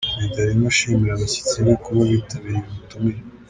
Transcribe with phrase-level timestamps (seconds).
[0.17, 3.19] Meddy arimo ashimira abashyitsi be kuba bitabiriye ubutumire.